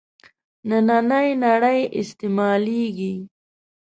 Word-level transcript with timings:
نننۍ 0.67 1.27
نړۍ 1.43 1.79
استعمالېږي. 2.01 3.13